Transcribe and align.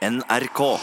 NRK. 0.00 0.78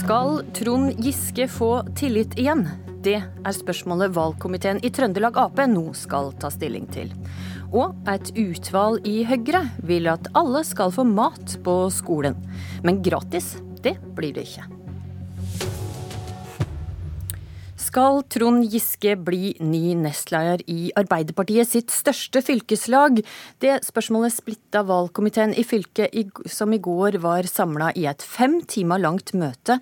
Skal 0.00 0.42
Trond 0.54 0.92
Giske 1.00 1.48
få 1.48 1.82
tillit 1.96 2.36
igjen? 2.36 2.66
Det 3.00 3.16
er 3.22 3.56
spørsmålet 3.56 4.12
valgkomiteen 4.12 4.82
i 4.84 4.90
Trøndelag 4.92 5.38
Ap 5.40 5.62
nå 5.72 5.94
skal 5.96 6.28
ta 6.36 6.52
stilling 6.52 6.84
til. 6.92 7.08
Og 7.72 7.96
et 8.12 8.28
utvalg 8.36 9.08
i 9.08 9.22
Høyre 9.24 9.62
vil 9.80 10.12
at 10.12 10.28
alle 10.36 10.60
skal 10.68 10.92
få 10.92 11.06
mat 11.08 11.56
på 11.64 11.78
skolen. 11.88 12.36
Men 12.84 13.00
gratis, 13.00 13.54
det 13.80 13.96
blir 14.12 14.36
det 14.36 14.44
ikke. 14.50 14.79
Skal 17.90 18.20
Trond 18.30 18.68
Giske 18.70 19.16
bli 19.18 19.48
ny 19.66 19.96
nestleder 19.98 20.60
i 20.70 20.92
Arbeiderpartiet 20.94 21.66
sitt 21.66 21.90
største 21.90 22.38
fylkeslag? 22.46 23.18
Det 23.58 23.80
spørsmålet 23.82 24.36
splitta 24.36 24.84
valgkomiteen 24.86 25.56
i 25.58 25.64
fylket 25.66 26.38
som 26.46 26.70
i 26.70 26.78
går 26.78 27.18
var 27.24 27.50
samla 27.50 27.90
i 27.98 28.06
et 28.06 28.22
fem 28.22 28.60
timer 28.62 29.02
langt 29.02 29.34
møte, 29.34 29.80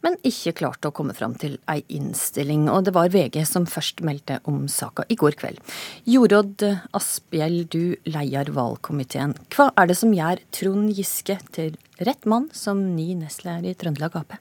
men 0.00 0.16
ikke 0.24 0.56
klarte 0.62 0.88
å 0.88 0.96
komme 0.96 1.12
fram 1.12 1.36
til 1.36 1.60
ei 1.68 1.82
innstilling. 1.92 2.64
Og 2.72 2.88
det 2.88 2.96
var 2.96 3.12
VG 3.12 3.42
som 3.44 3.68
først 3.68 4.00
meldte 4.08 4.40
om 4.48 4.64
saka 4.64 5.04
i 5.12 5.20
går 5.20 5.36
kveld. 5.44 5.60
Jorodd 6.08 6.64
Asphjell, 6.96 7.66
du 7.68 7.98
leier 8.08 8.56
valgkomiteen. 8.56 9.36
Hva 9.52 9.68
er 9.76 9.92
det 9.92 10.00
som 10.00 10.16
gjør 10.16 10.40
Trond 10.48 10.96
Giske 10.96 11.42
til 11.52 11.76
rett 12.00 12.24
mann 12.24 12.48
som 12.56 12.86
ny 12.96 13.10
nestleder 13.20 13.68
i 13.68 13.76
Trøndelag 13.76 14.24
Ap? 14.24 14.40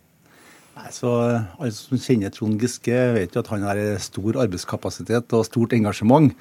Så 0.94 1.12
Alle 1.60 1.72
som 1.76 2.00
kjenner 2.00 2.32
Trond 2.34 2.62
Giske, 2.62 2.96
vet 3.16 3.36
jo 3.36 3.44
at 3.44 3.52
han 3.52 3.66
har 3.68 3.82
stor 4.04 4.40
arbeidskapasitet 4.46 5.36
og 5.38 5.48
stort 5.48 5.76
engasjement. 5.78 6.32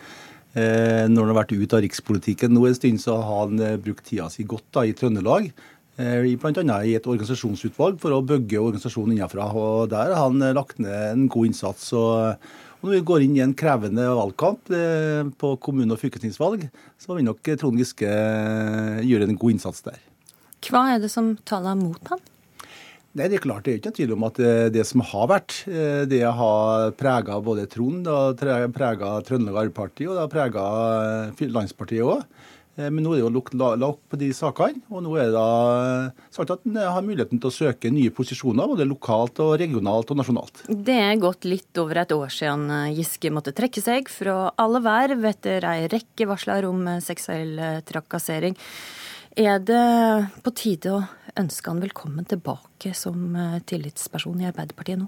Eh, 0.56 1.04
når 1.10 1.26
han 1.26 1.32
har 1.32 1.40
vært 1.42 1.56
ute 1.58 1.76
av 1.76 1.82
rikspolitikken 1.84 2.54
nå 2.54 2.62
en 2.66 2.76
stund, 2.76 3.02
så 3.02 3.18
har 3.20 3.42
han 3.44 3.60
eh, 3.60 3.76
brukt 3.82 4.06
tida 4.08 4.30
si 4.32 4.46
godt 4.48 4.64
da, 4.74 4.86
i 4.88 4.94
Trøndelag. 4.96 5.50
Eh, 5.98 6.22
Bl.a. 6.38 6.78
i 6.86 6.94
et 6.94 7.10
organisasjonsutvalg 7.10 7.98
for 7.98 8.14
å 8.14 8.22
bygge 8.22 8.60
organisasjonen 8.62 9.16
innenfra. 9.16 9.50
og 9.50 9.90
Der 9.90 10.14
har 10.14 10.28
han 10.28 10.40
eh, 10.42 10.54
lagt 10.56 10.78
ned 10.78 10.94
en 11.10 11.28
god 11.28 11.50
innsats. 11.50 11.92
og 11.92 12.38
når 12.78 12.92
vi 12.94 13.00
går 13.10 13.24
inn 13.24 13.34
i 13.34 13.42
en 13.42 13.56
krevende 13.58 14.04
valgkamp 14.06 14.70
eh, 14.70 15.26
på 15.34 15.56
kommune- 15.58 15.96
og 15.96 15.98
fylkestingsvalg, 15.98 16.68
så 16.98 17.16
vil 17.16 17.26
nok 17.26 17.42
Trond 17.58 17.80
Giske 17.82 18.06
gjøre 18.06 19.26
en 19.26 19.38
god 19.38 19.56
innsats 19.56 19.82
der. 19.82 19.98
Hva 20.68 20.84
er 20.94 21.02
det 21.02 21.10
som 21.10 21.34
taler 21.46 21.74
mot 21.78 22.12
ham? 22.12 22.22
Nei, 23.16 23.28
Det 23.28 23.38
er 23.38 23.42
klart, 23.46 23.64
det 23.64 23.72
er 23.72 23.80
ikke 23.80 23.94
tvil 23.96 24.12
om 24.14 24.26
at 24.28 24.36
det 24.74 24.84
som 24.86 25.00
har 25.00 25.30
vært, 25.30 25.62
det 26.10 26.20
har 26.22 26.92
prega 26.98 27.38
både 27.42 27.64
Trond, 27.72 28.06
har 28.06 28.36
prega 28.74 29.16
Trøndelag 29.24 29.70
Arbeiderparti 29.70 30.06
og 30.06 30.14
det 30.14 30.22
har 30.26 30.32
prega 30.34 30.68
landspartiet 31.56 32.04
òg. 32.04 32.22
Men 32.78 33.00
nå 33.02 33.10
er 33.10 33.18
det 33.18 33.24
jo 33.24 33.30
lagt 33.34 33.56
opp 33.82 34.02
på 34.12 34.18
de 34.20 34.28
sakene, 34.36 34.84
og 34.86 35.02
nå 35.02 35.16
er 35.18 35.32
det 35.32 35.34
da 35.34 36.12
sagt 36.30 36.52
at 36.54 36.62
en 36.68 36.76
har 36.78 37.02
muligheten 37.02 37.40
til 37.42 37.50
å 37.50 37.56
søke 37.56 37.90
nye 37.90 38.12
posisjoner, 38.14 38.70
både 38.70 38.86
lokalt, 38.86 39.40
og 39.42 39.56
regionalt 39.58 40.12
og 40.14 40.20
nasjonalt. 40.20 40.62
Det 40.68 40.94
er 40.94 41.18
gått 41.18 41.48
litt 41.48 41.80
over 41.82 42.04
et 42.04 42.14
år 42.14 42.30
siden 42.30 42.70
Giske 42.94 43.32
måtte 43.34 43.56
trekke 43.56 43.82
seg 43.82 44.12
fra 44.12 44.52
alle 44.54 44.84
verv 44.84 45.26
etter 45.26 45.66
ei 45.66 45.90
rekke 45.90 46.28
varsler 46.30 46.68
om 46.70 46.86
seksuell 47.02 47.58
trakassering. 47.88 48.54
Er 49.38 49.60
det 49.62 49.82
på 50.42 50.50
tide 50.50 50.90
å 50.96 51.04
ønske 51.38 51.70
han 51.70 51.78
velkommen 51.78 52.26
tilbake 52.26 52.90
som 52.98 53.36
tillitsperson 53.70 54.40
i 54.42 54.48
Arbeiderpartiet 54.48 54.98
nå? 54.98 55.06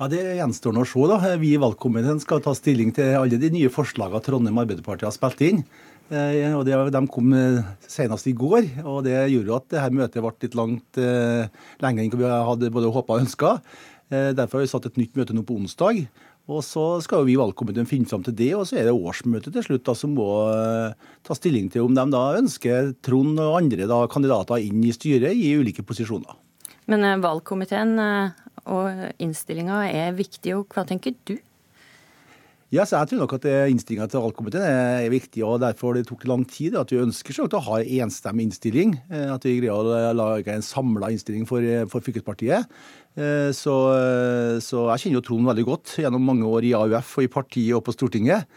Ja, 0.00 0.08
Det 0.08 0.22
gjenstår 0.38 0.72
å 0.80 0.86
se. 0.88 1.02
da. 1.06 1.36
Vi 1.36 1.52
i 1.52 1.60
valgkomiteen 1.60 2.18
skal 2.18 2.40
ta 2.40 2.54
stilling 2.54 2.94
til 2.94 3.14
alle 3.14 3.36
de 3.36 3.50
nye 3.50 3.68
forslagene 3.68 4.22
Trondheim 4.24 4.56
Arbeiderparti 4.56 5.04
har 5.04 5.12
spilt 5.12 5.42
inn. 5.42 5.64
og 6.10 6.64
det, 6.64 6.92
De 6.92 7.06
kom 7.06 7.28
senest 7.86 8.26
i 8.26 8.32
går, 8.32 8.84
og 8.86 9.04
det 9.04 9.30
gjorde 9.30 9.56
at 9.56 9.68
dette 9.68 9.92
møtet 9.92 10.22
ble 10.22 10.32
litt 10.40 10.54
langt 10.54 10.96
eh, 10.96 11.48
lenger 11.78 12.04
enn 12.04 12.18
vi 12.18 12.24
hadde 12.24 12.72
både 12.72 12.90
håpa 12.90 13.12
og 13.12 13.20
ønska. 13.20 13.60
Eh, 14.10 14.32
derfor 14.32 14.60
har 14.60 14.66
vi 14.66 14.72
satt 14.72 14.86
et 14.86 14.96
nytt 14.96 15.14
møte 15.14 15.32
nå 15.34 15.42
på 15.44 15.56
onsdag. 15.56 16.08
Og 16.52 16.64
Så 16.66 16.84
skal 17.04 17.22
jo 17.22 17.28
vi 17.28 17.34
i 17.36 17.40
valgkomiteen 17.40 17.88
finne 17.88 18.08
fram 18.10 18.24
til 18.26 18.36
det, 18.36 18.52
og 18.58 18.66
så 18.68 18.78
er 18.78 18.88
det 18.88 18.94
årsmøtet 18.94 19.54
til 19.54 19.66
slutt 19.66 19.86
da, 19.88 19.94
som 19.96 20.14
må 20.16 20.28
uh, 20.48 20.92
ta 21.24 21.36
stilling 21.38 21.70
til 21.72 21.86
om 21.86 21.96
de 21.96 22.04
da 22.12 22.22
ønsker 22.38 22.92
Trond 23.04 23.40
og 23.40 23.58
andre 23.62 23.88
da, 23.90 24.02
kandidater 24.12 24.62
inn 24.62 24.82
i 24.84 24.92
styret 24.94 25.32
i 25.38 25.54
ulike 25.58 25.84
posisjoner. 25.86 26.36
Men 26.92 27.06
uh, 27.06 27.16
valgkomiteen 27.22 27.96
uh, 27.98 28.36
og 28.70 29.08
innstillinga 29.22 29.84
er 29.88 30.14
viktig, 30.18 30.54
og 30.58 30.68
hva 30.74 30.84
tenker 30.88 31.16
du? 31.26 31.36
Ja, 32.72 32.86
så 32.88 33.02
jeg 33.02 33.10
tror 33.10 33.18
nok 33.20 33.34
at 33.36 33.44
Innstillinga 33.68 34.06
til 34.08 34.22
valgkomiteen 34.24 34.62
er 34.64 35.10
viktig, 35.12 35.42
og 35.44 35.58
derfor 35.60 35.92
det 35.92 36.06
tok 36.08 36.22
lang 36.24 36.46
tid. 36.48 36.72
At 36.80 36.88
vi 36.88 37.02
ønsker 37.02 37.42
å 37.44 37.60
ha 37.66 37.80
en 37.82 38.06
enstemmig 38.06 38.46
innstilling. 38.48 38.94
At 39.12 39.44
vi 39.44 39.58
greier 39.58 39.76
å 39.76 40.14
lage 40.16 40.54
en 40.54 40.64
samla 40.64 41.10
innstilling 41.12 41.44
for, 41.44 41.60
for 41.92 42.00
fylkespartiet. 42.00 42.72
Så, 43.52 43.76
så, 44.64 44.86
jeg 44.88 45.02
kjenner 45.04 45.18
jo 45.18 45.24
Trond 45.28 45.52
veldig 45.52 45.66
godt 45.68 45.98
gjennom 46.00 46.24
mange 46.24 46.48
år 46.48 46.64
i 46.64 46.72
AUF 46.78 47.12
og 47.20 47.28
i 47.28 47.32
partiet 47.36 47.76
og 47.76 47.84
på 47.84 47.92
Stortinget. 47.92 48.48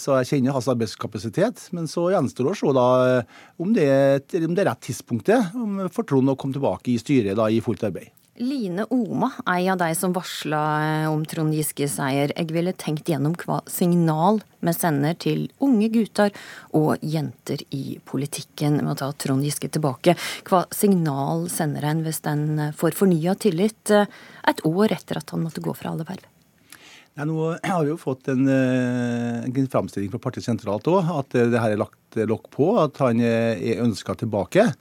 Så 0.00 0.16
jeg 0.22 0.30
kjenner 0.32 0.56
hans 0.56 0.72
arbeidskapasitet. 0.72 1.68
Men 1.76 1.84
så 1.84 2.08
gjenstår 2.16 2.48
det 2.48 2.56
å 2.56 2.60
se 2.62 2.76
da 2.80 2.88
om 3.60 3.76
det, 3.76 3.88
om 4.40 4.56
det 4.56 4.64
er 4.64 4.72
rett 4.72 4.86
tidspunktet 4.88 5.52
for 5.92 6.08
Trond 6.08 6.32
å 6.32 6.40
komme 6.40 6.56
tilbake 6.56 6.96
i 6.96 7.00
styret 7.02 7.36
da, 7.36 7.52
i 7.52 7.60
fullt 7.60 7.84
arbeid. 7.92 8.08
Line 8.36 8.82
Oma, 8.90 9.28
ei 9.46 9.68
av 9.70 9.78
de 9.78 9.94
som 9.94 10.12
varsla 10.12 11.06
om 11.06 11.20
Trond 11.22 11.54
Giskes 11.54 11.92
seier. 12.00 12.32
Jeg 12.34 12.50
ville 12.50 12.72
tenkt 12.74 13.06
gjennom 13.06 13.36
hva 13.38 13.60
signal 13.70 14.40
vi 14.58 14.74
sender 14.74 15.14
til 15.22 15.44
unge 15.62 15.86
gutter 15.94 16.34
og 16.74 16.98
jenter 16.98 17.62
i 17.70 18.00
politikken 18.02 18.80
med 18.80 18.96
å 18.96 18.98
ta 19.04 19.12
Trond 19.22 19.46
Giske 19.46 19.70
tilbake. 19.70 20.16
Hva 20.50 20.64
signal 20.74 21.46
sender 21.52 21.86
en 21.86 22.02
hvis 22.02 22.24
en 22.26 22.72
får 22.74 22.98
fornya 22.98 23.36
tillit 23.38 23.94
et 23.94 24.66
år 24.66 24.96
etter 24.98 25.22
at 25.22 25.30
han 25.30 25.46
måtte 25.46 25.62
gå 25.62 25.76
fra 25.78 25.94
alle 25.94 26.08
verv? 26.08 26.26
Ja, 27.14 27.22
nå 27.30 27.52
har 27.62 27.84
vi 27.84 27.92
jo 27.92 28.00
fått 28.00 28.26
en, 28.32 28.48
en 28.50 29.70
framstilling 29.70 30.10
fra 30.10 30.18
partiet 30.24 30.48
sentralt 30.48 30.90
òg, 30.90 31.06
at 31.20 31.36
det 31.38 31.60
her 31.62 31.76
er 31.76 31.84
lagt 31.84 32.18
lokk 32.26 32.50
på. 32.50 32.72
At 32.82 32.98
han 32.98 33.22
er 33.22 33.84
ønska 33.84 34.18
tilbake 34.18 34.72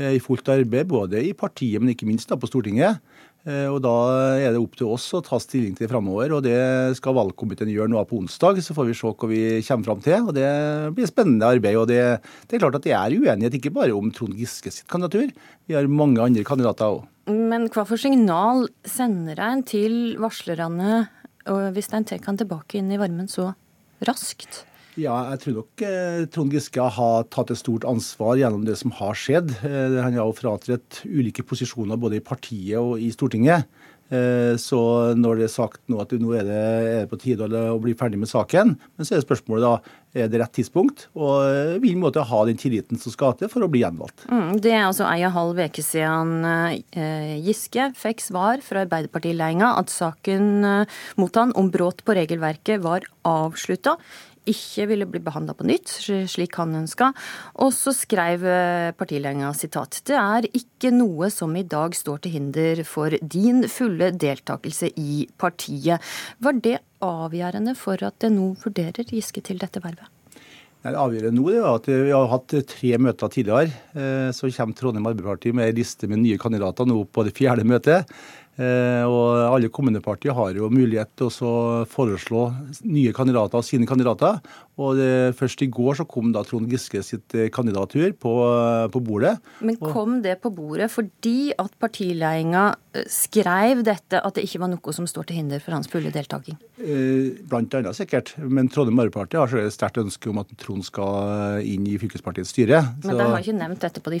i 0.00 0.20
fullt 0.22 0.48
arbeid, 0.48 0.88
både 0.88 1.20
i 1.28 1.34
partiet, 1.36 1.80
men 1.80 1.92
ikke 1.92 2.08
minst 2.08 2.30
da 2.30 2.38
på 2.40 2.48
Stortinget. 2.48 3.02
Og 3.46 3.78
Da 3.80 3.92
er 4.36 4.52
det 4.52 4.60
opp 4.60 4.74
til 4.76 4.90
oss 4.92 5.06
å 5.16 5.22
ta 5.24 5.38
stilling 5.40 5.72
til 5.72 5.86
det 5.86 5.90
framover. 5.92 6.34
og 6.36 6.42
Det 6.44 6.96
skal 6.98 7.16
valgkomiteen 7.16 7.72
gjøre 7.72 7.88
nå 7.88 8.02
på 8.04 8.18
onsdag. 8.20 8.60
Så 8.60 8.76
får 8.76 8.90
vi 8.90 8.96
se 8.98 9.08
hva 9.08 9.28
vi 9.30 9.40
kommer 9.64 9.88
fram 9.88 10.02
til. 10.04 10.28
og 10.28 10.34
Det 10.36 10.50
blir 10.92 11.08
spennende 11.08 11.48
arbeid. 11.48 11.76
og 11.80 11.88
det, 11.88 12.20
det 12.48 12.56
er 12.56 12.60
klart 12.60 12.76
at 12.76 12.84
det 12.84 12.92
er 12.92 13.16
uenighet 13.16 13.56
ikke 13.56 13.72
bare 13.72 13.96
om 13.96 14.12
Trond 14.12 14.36
Giske 14.36 14.68
sitt 14.68 14.88
kandidatur. 14.92 15.32
Vi 15.66 15.74
har 15.74 15.88
mange 15.88 16.20
andre 16.20 16.44
kandidater 16.44 17.00
òg. 17.00 17.08
Men 17.30 17.68
hva 17.72 17.86
for 17.88 17.96
signal 17.96 18.68
sender 18.84 19.40
en 19.40 19.62
til 19.64 20.16
varslerne 20.20 21.08
hvis 21.46 21.92
en 21.96 22.04
tar 22.04 22.20
han 22.26 22.36
tilbake 22.36 22.76
inn 22.76 22.92
i 22.92 23.00
varmen 23.00 23.30
så 23.30 23.54
raskt? 24.04 24.66
Ja, 24.98 25.14
jeg 25.34 25.42
tror 25.44 25.58
nok 25.60 25.84
eh, 25.86 26.24
Trond 26.34 26.54
Giske 26.54 26.88
har 26.96 27.28
tatt 27.30 27.52
et 27.52 27.60
stort 27.60 27.86
ansvar 27.88 28.40
gjennom 28.40 28.64
det 28.66 28.74
som 28.80 28.94
har 28.98 29.14
skjedd. 29.18 29.52
Eh, 29.62 30.00
han 30.00 30.16
har 30.16 30.24
jo 30.24 30.34
fratrådt 30.34 31.04
ulike 31.06 31.46
posisjoner 31.46 32.00
både 32.00 32.18
i 32.18 32.24
partiet 32.24 32.80
og 32.80 32.98
i 32.98 33.12
Stortinget. 33.14 33.68
Eh, 34.10 34.56
så 34.58 34.80
når 35.14 35.38
det 35.38 35.46
er 35.46 35.52
sagt 35.52 35.84
nå 35.86 36.00
at 36.02 36.10
nå 36.18 36.32
er 36.34 36.48
det, 36.48 36.58
er 36.58 36.98
det 37.04 37.10
på 37.12 37.20
tide 37.22 37.46
å 37.46 37.78
bli 37.78 37.94
ferdig 37.94 38.18
med 38.18 38.32
saken, 38.32 38.72
men 38.74 39.06
så 39.06 39.14
er 39.14 39.22
spørsmålet 39.22 39.62
da 39.62 40.22
er 40.24 40.26
det 40.26 40.40
rett 40.42 40.56
tidspunkt, 40.58 41.04
og 41.14 41.78
vil 41.84 41.94
måtte 42.00 42.24
ha 42.26 42.40
den 42.48 42.58
tilliten 42.58 42.98
som 42.98 43.14
skal 43.14 43.36
til 43.38 43.46
for 43.52 43.62
å 43.62 43.68
bli 43.70 43.84
gjenvalgt. 43.84 44.24
Mm, 44.26 44.56
det 44.58 44.72
er 44.74 44.88
altså 44.88 45.06
ei 45.06 45.20
og 45.28 45.36
halv 45.36 45.60
uke 45.62 45.84
siden 45.86 46.32
Giske 47.46 47.92
fikk 47.94 48.24
svar 48.24 48.64
fra 48.66 48.82
Arbeiderpartiledelsen 48.82 49.62
at 49.68 49.94
saken 49.94 50.50
mot 51.14 51.38
han 51.38 51.54
om 51.54 51.70
brudd 51.70 52.02
på 52.02 52.18
regelverket 52.18 52.82
var 52.82 53.06
avslutta 53.22 53.94
ikke 54.52 54.86
ville 54.90 55.08
bli 55.10 55.22
behandla 55.24 55.54
på 55.56 55.66
nytt, 55.68 55.92
slik 56.30 56.58
han 56.60 56.76
ønska. 56.82 57.10
Og 57.64 57.72
så 57.76 57.94
skrev 57.96 58.44
partilederen 58.98 59.56
sitat 59.56 60.00
Det 60.06 60.18
er 60.18 60.48
ikke 60.50 60.92
noe 60.94 61.30
som 61.32 61.54
i 61.56 61.66
dag 61.66 61.96
står 61.96 62.24
til 62.24 62.36
hinder 62.38 62.84
for 62.88 63.14
din 63.22 63.64
fulle 63.70 64.12
deltakelse 64.12 64.92
i 65.00 65.26
partiet. 65.40 66.00
Var 66.42 66.62
det 66.62 66.78
avgjørende 67.04 67.76
for 67.78 68.00
at 68.04 68.18
det 68.22 68.32
nå 68.34 68.54
vurderer 68.62 69.06
Giske 69.08 69.42
til 69.44 69.60
dette 69.60 69.82
vervet? 69.82 70.08
Det 70.80 70.96
avgjørende 70.96 71.36
nå 71.36 71.50
er 71.52 71.66
at 71.68 71.88
Vi 71.90 72.12
har 72.14 72.30
hatt 72.32 72.54
tre 72.70 72.92
møter 72.96 73.28
tidligere. 73.28 74.32
Så 74.32 74.48
kommer 74.56 74.76
Trondheim 74.76 75.08
Arbeiderparti 75.10 75.52
med 75.52 75.68
en 75.68 75.76
liste 75.76 76.08
med 76.08 76.22
nye 76.22 76.40
kandidater 76.40 76.88
nå 76.88 77.02
på 77.04 77.24
det 77.26 77.34
fjerde 77.36 77.66
møtet. 77.68 78.08
Eh, 78.58 79.04
og 79.06 79.54
Alle 79.54 79.70
kommunepartier 79.72 80.34
har 80.36 80.56
jo 80.58 80.68
mulighet 80.72 81.12
til 81.16 81.30
å 81.46 81.54
foreslå 81.88 82.48
nye 82.90 83.14
kandidater 83.16 83.60
og 83.60 83.66
sine 83.66 83.88
kandidater. 83.88 84.40
Og 84.80 84.96
det, 84.98 85.36
Først 85.38 85.62
i 85.64 85.68
går 85.70 86.00
så 86.00 86.06
kom 86.08 86.32
da 86.34 86.42
Trond 86.46 86.68
Giske 86.70 87.02
sitt 87.04 87.36
eh, 87.36 87.50
kandidatur 87.52 88.12
på, 88.20 88.34
på 88.92 89.02
bordet. 89.04 89.36
Men 89.64 89.78
kom 89.80 90.20
det 90.24 90.38
på 90.42 90.52
bordet 90.54 90.90
fordi 90.92 91.52
at 91.60 91.72
partiledelsen 91.80 92.56
eh, 92.98 93.06
skrev 93.10 93.84
dette, 93.86 94.18
at 94.18 94.36
det 94.36 94.44
ikke 94.46 94.62
var 94.64 94.72
noe 94.72 94.94
som 94.96 95.06
står 95.08 95.30
til 95.30 95.40
hinder 95.40 95.62
for 95.62 95.76
hans 95.76 95.88
fulle 95.90 96.12
deltaking? 96.12 96.58
Blant 97.48 97.76
annet 97.76 97.96
sikkert. 97.96 98.34
Men 98.40 98.68
Trondheim 98.72 98.98
Arbeiderparti 99.00 99.38
har 99.40 99.50
så 99.52 99.60
et 99.62 99.74
sterkt 99.74 100.00
ønske 100.02 100.32
om 100.32 100.42
at 100.42 100.52
Trond 100.60 100.84
skal 100.86 101.62
inn 101.64 101.86
i 101.88 101.96
fylkespartiets 102.00 102.52
styre. 102.54 102.82
Men 103.04 103.20
de 103.20 103.28
har 103.30 103.40
ikke 103.40 103.56
nevnt 103.56 103.84
dette 103.86 104.02
på 104.04 104.12
de, 104.12 104.20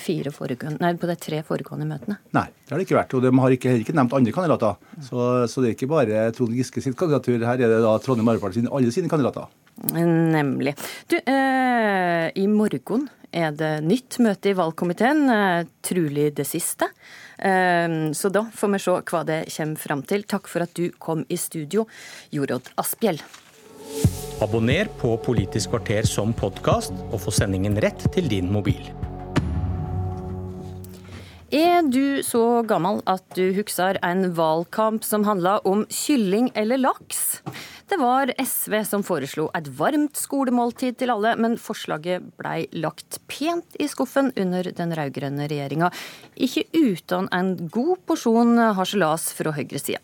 nei, 0.80 0.94
på 1.00 1.10
de 1.10 1.18
tre 1.20 1.42
foregående 1.46 1.88
møtene? 1.88 2.20
Nei, 2.36 2.46
det 2.64 2.74
har 2.74 2.80
det 2.80 2.88
ikke 2.88 3.00
vært. 3.00 3.16
Og 3.16 3.24
de 3.24 3.32
har 3.42 3.56
ikke, 3.56 3.72
heller 3.72 3.86
ikke 3.86 3.96
nevnt 3.96 4.16
andre 4.20 4.34
kandidater. 4.36 4.76
Så, 5.02 5.24
så, 5.50 5.62
det 5.62 5.72
er 5.72 5.78
ikke 5.78 5.90
bare 5.90 6.28
Trond 6.36 6.54
Giske 6.56 6.82
sitt 6.84 6.98
kandidatur. 6.98 7.40
Her 7.42 7.56
er 7.58 7.74
det 7.74 7.80
da 7.84 7.96
Trondheim 8.02 8.30
Arbeiderparti 8.32 8.68
alle 8.70 8.94
sine 8.94 9.10
kandidater. 9.10 9.50
Nemlig. 9.96 10.76
Du, 11.08 11.16
eh, 11.16 12.28
i 12.36 12.46
morgen 12.50 13.08
er 13.32 13.54
det 13.56 13.72
nytt 13.86 14.18
møte 14.20 14.50
i 14.50 14.56
valgkomiteen, 14.58 15.22
eh, 15.30 15.66
trolig 15.86 16.34
det 16.36 16.46
siste. 16.48 16.90
Eh, 17.38 18.12
så 18.12 18.30
da 18.32 18.44
får 18.52 18.72
vi 18.74 18.78
se 18.78 18.96
hva 19.10 19.24
det 19.24 19.44
kommer 19.56 19.76
fram 19.76 20.02
til. 20.02 20.24
Takk 20.24 20.48
for 20.48 20.66
at 20.66 20.74
du 20.74 20.90
kom 20.98 21.24
i 21.28 21.36
studio, 21.36 21.86
Jorodd 22.30 22.68
Asphjell. 22.76 23.22
Abonner 24.40 24.88
på 25.00 25.16
Politisk 25.20 25.70
kvarter 25.74 26.06
som 26.08 26.32
podkast, 26.32 26.92
og 27.12 27.20
få 27.20 27.32
sendingen 27.34 27.76
rett 27.80 28.06
til 28.14 28.28
din 28.28 28.52
mobil. 28.52 28.99
Er 31.50 31.82
du 31.82 32.22
så 32.22 32.62
gammel 32.62 33.00
at 33.10 33.24
du 33.34 33.48
husker 33.56 33.96
en 34.06 34.28
valgkamp 34.38 35.02
som 35.02 35.24
handla 35.26 35.56
om 35.66 35.82
kylling 35.90 36.52
eller 36.54 36.78
laks? 36.78 37.40
Det 37.90 37.98
var 37.98 38.30
SV 38.38 38.76
som 38.86 39.02
foreslo 39.02 39.48
et 39.58 39.66
varmt 39.74 40.14
skolemåltid 40.14 41.00
til 41.00 41.10
alle, 41.10 41.32
men 41.34 41.58
forslaget 41.58 42.28
blei 42.38 42.68
lagt 42.78 43.18
pent 43.26 43.74
i 43.82 43.88
skuffen 43.90 44.30
under 44.38 44.70
den 44.78 44.94
rød-grønne 44.94 45.48
regjeringa. 45.50 45.90
Ikke 46.38 46.68
uten 46.70 47.26
en 47.34 47.56
god 47.66 47.98
porsjon 48.06 48.54
harselas 48.78 49.32
fra 49.34 49.50
høyresida. 49.58 49.98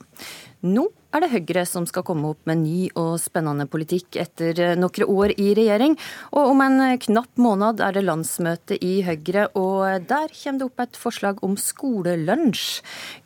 Nå 0.66 0.88
er 1.14 1.22
det 1.22 1.30
Høyre 1.30 1.62
som 1.68 1.84
skal 1.88 2.04
komme 2.04 2.32
opp 2.32 2.48
med 2.48 2.58
ny 2.64 2.88
og 2.98 3.14
spennende 3.22 3.68
politikk 3.70 4.18
etter 4.20 4.74
noen 4.76 5.04
år 5.06 5.34
i 5.38 5.52
regjering. 5.56 5.94
Og 6.34 6.50
om 6.50 6.62
en 6.64 6.80
knapp 7.00 7.38
måned 7.40 7.80
er 7.84 7.94
det 7.94 8.02
landsmøte 8.04 8.78
i 8.82 8.98
Høyre, 9.06 9.46
og 9.56 10.08
der 10.10 10.32
kommer 10.34 10.58
det 10.58 10.66
opp 10.66 10.82
et 10.82 10.98
forslag 10.98 11.40
om 11.46 11.54
skolelunsj. 11.60 12.66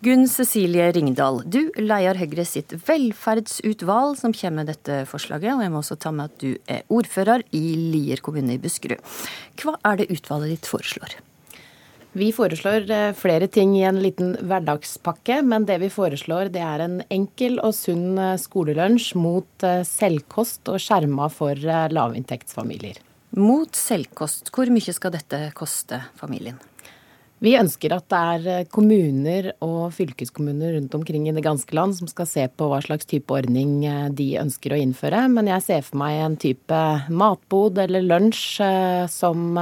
Gunn 0.05 0.29
Cecilie 0.31 0.91
Ringdal, 0.95 1.43
du 1.49 1.73
leier 1.81 2.21
Høyre 2.21 2.45
sitt 2.49 2.77
velferdsutvalg 2.87 4.21
som 4.21 4.37
kommer 4.37 4.61
med 4.61 4.75
dette 4.75 5.03
forslaget, 5.09 5.55
og 5.57 5.65
jeg 5.65 5.73
må 5.73 5.81
også 5.81 5.99
ta 6.03 6.13
med 6.15 6.29
at 6.31 6.45
du 6.45 6.55
er 6.69 6.85
ordfører 6.93 7.47
i 7.57 7.65
Lier 7.95 8.21
kommune 8.23 8.59
i 8.59 8.63
Buskerud. 8.63 9.01
Hva 9.61 9.79
er 9.89 10.03
det 10.03 10.11
utvalget 10.13 10.59
ditt 10.59 10.71
foreslår? 10.71 11.19
Vi 12.13 12.33
foreslår 12.35 12.91
eh, 12.91 13.13
flere 13.15 13.47
ting 13.47 13.77
i 13.79 13.85
en 13.87 14.01
liten 14.03 14.33
hverdagspakke, 14.43 15.43
men 15.47 15.67
det 15.69 15.77
vi 15.79 15.91
foreslår 15.95 16.51
det 16.51 16.63
er 16.67 16.83
en 16.83 16.97
enkel 17.07 17.61
og 17.63 17.71
sunn 17.77 18.19
eh, 18.19 18.35
skolelunsj 18.41 19.13
mot 19.15 19.67
eh, 19.67 19.85
selvkost 19.87 20.73
og 20.73 20.83
skjerma 20.83 21.29
for 21.31 21.55
lavinntektsfamilier. 21.95 22.99
Mot 23.39 23.79
selvkost, 23.79 24.51
hvor 24.51 24.73
mye 24.75 24.97
skal 24.97 25.15
dette 25.15 25.39
koste 25.55 26.03
familien? 26.19 26.59
Vi 27.41 27.55
ønsker 27.57 27.95
at 27.97 28.05
det 28.13 28.19
er 28.21 28.47
eh, 28.53 28.67
kommuner 28.69 29.47
og 29.65 29.95
fylkeskommuner 29.97 30.75
rundt 30.77 30.95
omkring 30.99 31.25
i 31.29 31.33
det 31.33 31.45
ganske 31.45 31.73
land 31.77 31.97
som 31.97 32.11
skal 32.11 32.29
se 32.29 32.45
på 32.53 32.69
hva 32.69 32.83
slags 32.85 33.09
type 33.09 33.33
ordning 33.33 33.79
eh, 33.89 34.11
de 34.13 34.35
ønsker 34.43 34.75
å 34.77 34.81
innføre. 34.81 35.23
Men 35.33 35.49
jeg 35.49 35.65
ser 35.65 35.87
for 35.87 36.03
meg 36.03 36.19
en 36.21 36.37
type 36.41 36.81
matbod 37.09 37.81
eller 37.81 38.05
lunsj 38.05 38.61
eh, 38.67 39.07
som 39.09 39.57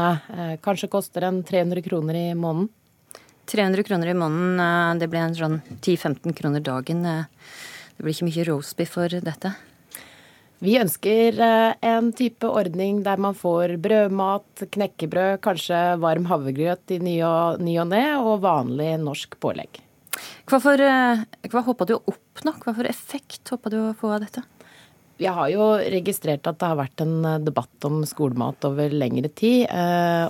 kanskje 0.65 0.91
koster 0.91 1.29
en 1.29 1.45
300 1.47 1.85
kroner 1.87 2.19
i 2.19 2.27
måneden. 2.35 2.73
300 3.49 3.87
kroner 3.87 4.11
i 4.11 4.19
måneden, 4.19 4.99
det 5.01 5.07
blir 5.09 5.23
en 5.23 5.39
sånn 5.39 5.57
10-15 5.79 6.35
kroner 6.37 6.61
dagen. 6.61 7.07
Det 7.07 8.03
blir 8.03 8.13
ikke 8.13 8.29
mye 8.29 8.45
roastbiff 8.51 8.93
for 8.99 9.15
dette? 9.25 9.55
Vi 10.59 10.75
ønsker 10.81 11.37
eh, 11.39 11.73
en 11.87 12.11
type 12.19 12.49
ordning 12.51 13.05
der 13.07 13.21
man 13.23 13.37
får 13.39 13.77
brødmat, 13.83 14.65
knekkebrød, 14.75 15.39
kanskje 15.45 15.79
varm 16.03 16.27
havregrøt 16.27 16.97
i 16.97 16.99
ny 17.03 17.15
og, 17.23 17.63
ny 17.63 17.77
og 17.79 17.93
ne, 17.93 18.03
og 18.19 18.43
vanlig 18.43 18.97
norsk 19.05 19.39
pålegg. 19.39 19.79
Hva, 20.51 20.59
for, 20.59 20.83
eh, 20.83 21.23
hva 21.53 21.63
håper 21.63 21.87
du 21.87 21.95
å 21.95 22.03
oppnå? 22.11 22.57
Hva 22.65 22.75
for 22.75 22.91
effekt 22.91 23.55
håper 23.55 23.75
du 23.75 23.79
å 23.85 23.95
få 24.01 24.17
av 24.17 24.25
dette? 24.27 24.43
Jeg 25.19 25.35
har 25.35 25.49
jo 25.51 25.71
registrert 25.95 26.47
at 26.47 26.59
det 26.59 26.67
har 26.67 26.79
vært 26.83 27.07
en 27.07 27.17
eh, 27.23 27.41
debatt 27.47 27.87
om 27.87 28.03
skolemat 28.03 28.67
over 28.67 28.91
lengre 28.91 29.31
tid. 29.31 29.71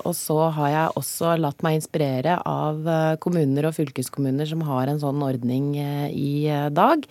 Og 0.04 0.12
så 0.12 0.38
har 0.60 0.74
jeg 0.74 0.96
også 1.00 1.38
latt 1.40 1.64
meg 1.64 1.80
inspirere 1.80 2.36
av 2.44 2.84
kommuner 3.24 3.70
og 3.70 3.76
fylkeskommuner 3.80 4.48
som 4.48 4.68
har 4.68 4.92
en 4.92 5.00
sånn 5.00 5.24
ordning 5.24 5.72
i 5.78 6.48
dag 6.76 7.08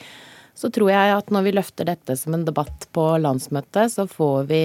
så 0.57 0.71
tror 0.73 0.89
jeg 0.89 1.13
at 1.13 1.29
når 1.33 1.45
vi 1.45 1.53
løfter 1.53 1.85
dette 1.85 2.15
som 2.17 2.33
en 2.33 2.45
debatt 2.47 2.87
på 2.95 3.03
landsmøtet, 3.21 3.93
så 3.93 4.07
får 4.09 4.47
vi 4.49 4.61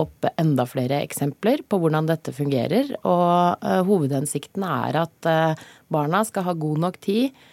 opp 0.00 0.28
enda 0.32 0.64
flere 0.68 1.02
eksempler 1.04 1.60
på 1.68 1.80
hvordan 1.82 2.08
dette 2.08 2.32
fungerer. 2.32 2.94
Og 3.02 3.60
uh, 3.60 3.82
hovedhensikten 3.84 4.64
er 4.64 5.02
at 5.04 5.28
uh, 5.28 5.68
barna 5.92 6.24
skal 6.24 6.48
ha 6.48 6.56
god 6.56 6.82
nok 6.88 6.98
tid, 7.04 7.44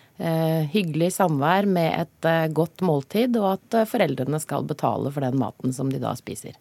hyggelig 0.69 1.07
samvær 1.15 1.65
med 1.67 1.89
et 2.05 2.27
godt 2.55 2.83
måltid, 2.85 3.33
og 3.41 3.55
at 3.55 3.89
foreldrene 3.89 4.37
skal 4.39 4.63
betale 4.69 5.09
for 5.11 5.25
den 5.25 5.39
maten 5.41 5.73
som 5.75 5.89
de 5.91 5.99
da 5.99 6.13
spiser. 6.15 6.53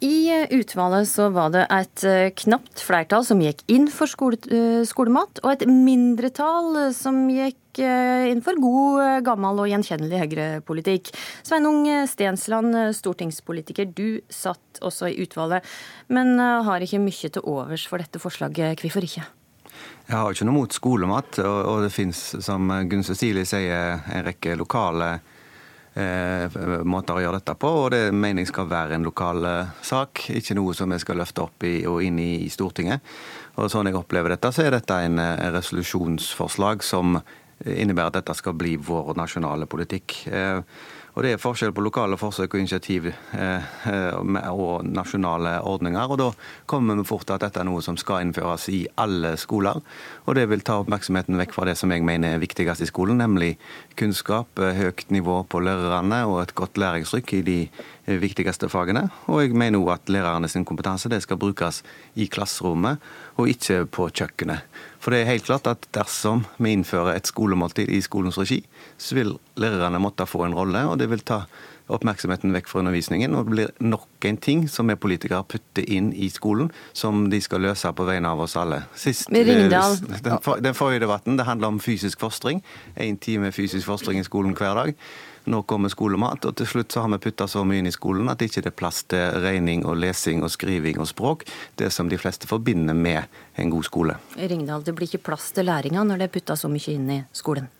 I 0.00 0.46
utvalget 0.50 1.08
så 1.10 1.26
var 1.28 1.50
det 1.52 1.66
et 1.68 2.02
eh, 2.08 2.30
knapt 2.32 2.80
flertall 2.80 3.24
som 3.26 3.40
gikk 3.44 3.60
inn 3.68 3.84
for 3.92 4.08
skole, 4.08 4.38
eh, 4.48 4.80
skolemat, 4.88 5.42
og 5.44 5.50
et 5.52 5.66
mindretall 5.68 6.78
som 6.96 7.18
gikk 7.28 7.82
eh, 7.84 8.30
inn 8.30 8.40
for 8.44 8.56
god, 8.62 9.20
gammel 9.26 9.60
og 9.60 9.68
gjenkjennelig 9.68 10.22
høyrepolitikk. 10.22 11.10
Sveinung 11.44 11.84
Stensland, 12.08 12.78
stortingspolitiker, 12.96 13.90
du 13.92 14.22
satt 14.32 14.80
også 14.80 15.10
i 15.10 15.18
utvalget, 15.20 15.68
men 16.08 16.40
har 16.40 16.80
ikke 16.80 17.02
mye 17.02 17.28
til 17.28 17.44
overs 17.44 17.84
for 17.84 18.00
dette 18.00 18.22
forslaget. 18.22 18.80
Hvorfor 18.80 19.04
ikke? 19.04 19.26
Jeg 20.08 20.16
har 20.16 20.32
ikke 20.32 20.48
noe 20.48 20.62
mot 20.62 20.72
skolemat, 20.72 21.42
og 21.44 21.84
det 21.84 21.92
finnes, 21.92 22.22
som 22.40 22.72
Gunn 22.88 23.04
Cecilie 23.04 23.44
sier, 23.48 24.00
en 24.00 24.26
rekke 24.26 24.56
lokale 24.56 25.18
Eh, 25.20 25.29
måter 26.86 27.16
å 27.16 27.22
gjøre 27.24 27.40
dette 27.40 27.54
på, 27.58 27.70
og 27.84 27.90
det 27.94 28.02
mener 28.14 28.44
jeg 28.44 28.52
skal 28.52 28.68
være 28.70 28.94
en 28.94 29.06
lokal 29.06 29.44
eh, 29.48 29.72
sak. 29.82 30.28
Ikke 30.30 30.54
noe 30.54 30.74
som 30.76 30.92
vi 30.92 31.00
skal 31.02 31.18
løfte 31.18 31.42
opp 31.42 31.66
i, 31.66 31.80
og 31.90 32.04
inn 32.06 32.20
i, 32.22 32.48
Stortinget. 32.52 33.02
Og 33.58 33.70
Sånn 33.72 33.90
jeg 33.90 33.98
opplever 33.98 34.30
dette, 34.32 34.52
så 34.54 34.64
er 34.64 34.76
dette 34.76 35.00
en 35.06 35.18
eh, 35.18 35.50
resolusjonsforslag 35.56 36.86
som 36.86 37.18
innebærer 37.60 38.08
at 38.08 38.20
dette 38.20 38.36
skal 38.38 38.56
bli 38.56 38.76
vår 38.80 39.12
nasjonale 39.18 39.66
politikk. 39.70 40.22
Eh, 40.30 40.62
og 41.14 41.22
Det 41.22 41.32
er 41.34 41.40
forskjell 41.42 41.72
på 41.74 41.82
lokale 41.82 42.16
forsøk 42.20 42.54
og 42.54 42.60
initiativ 42.62 43.08
eh, 43.10 43.70
og 44.50 44.86
nasjonale 44.86 45.56
ordninger. 45.66 46.10
og 46.10 46.18
Da 46.18 46.30
kommer 46.66 46.94
vi 46.94 47.04
fort 47.04 47.26
til 47.26 47.34
at 47.34 47.44
dette 47.44 47.60
er 47.60 47.66
noe 47.66 47.82
som 47.82 47.96
skal 47.96 48.22
innføres 48.22 48.68
i 48.68 48.86
alle 48.96 49.36
skoler. 49.36 49.80
og 50.26 50.34
Det 50.34 50.48
vil 50.48 50.60
ta 50.60 50.78
oppmerksomheten 50.78 51.36
vekk 51.36 51.54
fra 51.54 51.64
det 51.66 51.76
som 51.78 51.90
jeg 51.90 52.04
mener 52.04 52.34
er 52.34 52.38
viktigst 52.38 52.80
i 52.80 52.86
skolen, 52.86 53.18
nemlig 53.18 53.58
kunnskap, 53.96 54.46
eh, 54.58 54.74
høyt 54.74 55.10
nivå 55.10 55.42
på 55.48 55.60
lærerne 55.60 56.26
og 56.26 56.42
et 56.42 56.54
godt 56.54 56.78
læringstrykk 56.78 57.32
i 57.34 57.42
de 57.42 57.68
eh, 58.06 58.20
viktigste 58.20 58.68
fagene. 58.68 59.10
Og 59.26 59.42
jeg 59.42 59.54
mener 59.54 59.78
òg 59.78 59.94
at 59.94 60.08
lærerne 60.08 60.48
sin 60.48 60.64
kompetanse 60.64 61.08
det 61.08 61.22
skal 61.22 61.36
brukes 61.36 61.82
i 62.14 62.26
klasserommet 62.26 62.98
og 63.36 63.48
ikke 63.48 63.86
på 63.86 64.08
kjøkkenet. 64.10 64.62
For 65.00 65.14
det 65.14 65.22
er 65.22 65.30
helt 65.32 65.46
klart 65.48 65.68
at 65.70 65.86
dersom 65.96 66.44
vi 66.60 66.74
innfører 66.76 67.16
et 67.16 67.28
skolemåltid 67.30 67.88
i 67.88 68.02
skolens 68.04 68.38
regi, 68.40 68.60
så 69.00 69.16
vil 69.16 69.34
lærerne 69.60 70.00
måtte 70.02 70.28
få 70.28 70.44
en 70.44 70.56
rolle, 70.56 70.84
og 70.88 70.98
det 71.00 71.08
vil 71.08 71.24
ta 71.24 71.46
oppmerksomheten 71.90 72.52
vekk 72.54 72.68
fra 72.70 72.82
undervisningen. 72.82 73.34
Og 73.34 73.46
det 73.46 73.54
blir 73.54 73.72
nok 73.82 74.28
en 74.28 74.38
ting 74.40 74.66
som 74.70 74.90
vi 74.90 74.98
politikere 75.00 75.42
putter 75.48 75.86
inn 75.90 76.12
i 76.12 76.28
skolen, 76.32 76.70
som 76.92 77.28
de 77.32 77.40
skal 77.42 77.64
løse 77.64 77.90
på 77.96 78.06
vegne 78.08 78.30
av 78.30 78.44
oss 78.44 78.56
alle. 78.60 78.82
Sist, 78.98 79.30
Ringdal. 79.32 79.98
Den, 80.20 80.38
den 80.68 80.76
forrige 80.76 81.04
debatten 81.06 81.40
det 81.40 81.48
handler 81.48 81.72
om 81.72 81.80
fysisk 81.82 82.20
fostring. 82.22 82.62
Én 82.96 83.18
time 83.20 83.52
fysisk 83.56 83.88
fostring 83.88 84.20
i 84.20 84.26
skolen 84.26 84.54
hver 84.58 84.78
dag. 84.78 84.94
Nå 85.44 85.62
kommer 85.62 85.88
skolemat, 85.88 86.44
og 86.44 86.56
til 86.58 86.68
slutt 86.68 86.92
så 86.92 87.04
har 87.04 87.12
vi 87.14 87.22
putta 87.24 87.48
så 87.48 87.64
mye 87.64 87.80
inn 87.80 87.88
i 87.88 87.94
skolen 87.94 88.28
at 88.28 88.40
det 88.40 88.50
ikke 88.50 88.66
er 88.68 88.76
plass 88.76 89.02
til 89.08 89.40
regning 89.40 89.86
og 89.88 89.96
lesing 90.02 90.44
og 90.44 90.52
skriving 90.52 91.00
og 91.00 91.08
språk. 91.08 91.46
Det 91.80 91.88
som 91.94 92.10
de 92.12 92.20
fleste 92.20 92.50
forbinder 92.50 92.94
med 92.94 93.24
en 93.56 93.72
god 93.72 93.88
skole. 93.88 94.20
Ringdal, 94.36 94.84
det 94.84 94.96
blir 94.96 95.08
ikke 95.08 95.30
plass 95.32 95.50
til 95.56 95.70
læringa 95.70 96.04
når 96.04 96.20
det 96.20 96.28
er 96.28 96.34
putta 96.38 96.58
så 96.60 96.68
mye 96.72 96.96
inn 96.96 97.12
i 97.16 97.20
skolen? 97.32 97.70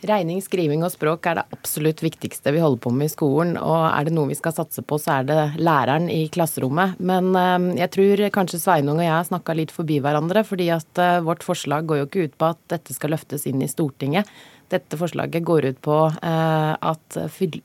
Regning, 0.00 0.38
skriving 0.40 0.80
og 0.80 0.94
språk 0.94 1.26
er 1.28 1.36
det 1.36 1.42
absolutt 1.52 1.98
viktigste 2.00 2.54
vi 2.54 2.62
holder 2.62 2.80
på 2.80 2.92
med 2.94 3.10
i 3.10 3.12
skolen. 3.12 3.58
Og 3.60 3.82
er 3.84 4.06
det 4.08 4.14
noe 4.16 4.30
vi 4.30 4.38
skal 4.38 4.54
satse 4.56 4.80
på, 4.80 4.96
så 4.96 5.18
er 5.18 5.26
det 5.28 5.40
læreren 5.60 6.06
i 6.08 6.22
klasserommet. 6.32 6.96
Men 7.04 7.34
eh, 7.36 7.82
jeg 7.82 7.92
tror 7.96 8.22
kanskje 8.32 8.62
Sveinung 8.62 9.02
og 9.02 9.04
jeg 9.04 9.12
har 9.12 9.28
snakka 9.28 9.58
litt 9.58 9.74
forbi 9.74 9.98
hverandre. 10.00 10.44
fordi 10.46 10.70
at 10.72 11.02
eh, 11.02 11.20
vårt 11.26 11.44
forslag 11.44 11.84
går 11.90 12.00
jo 12.00 12.08
ikke 12.08 12.24
ut 12.24 12.40
på 12.40 12.48
at 12.54 12.62
dette 12.72 12.96
skal 12.96 13.12
løftes 13.12 13.44
inn 13.50 13.60
i 13.60 13.68
Stortinget. 13.68 14.30
Dette 14.70 14.98
forslaget 15.00 15.44
går 15.46 15.66
ut 15.72 15.80
på 15.82 15.96
at 16.22 17.18